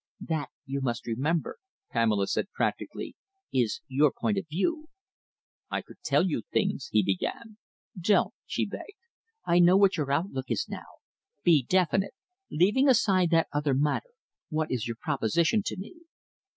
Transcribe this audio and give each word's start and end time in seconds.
"That, 0.19 0.49
you 0.65 0.81
must 0.81 1.05
remember," 1.05 1.59
Pamela 1.91 2.25
said 2.25 2.49
practically, 2.51 3.15
"is 3.53 3.81
your 3.87 4.11
point 4.11 4.39
of 4.39 4.47
view." 4.47 4.87
"I 5.69 5.83
could 5.83 6.01
tell 6.01 6.25
you 6.27 6.41
things" 6.51 6.87
he 6.91 7.03
began. 7.03 7.57
"Don't," 7.95 8.33
she 8.47 8.65
begged. 8.65 8.97
"I 9.45 9.59
know 9.59 9.77
what 9.77 9.97
your 9.97 10.11
outlook 10.11 10.49
is 10.49 10.65
now. 10.67 11.01
Be 11.43 11.61
definite. 11.61 12.15
Leaving 12.49 12.89
aside 12.89 13.29
that 13.29 13.45
other 13.53 13.75
matter, 13.75 14.09
what 14.49 14.71
is 14.71 14.87
your 14.87 14.97
proposition 14.99 15.61
to 15.67 15.77
me?" 15.77 15.93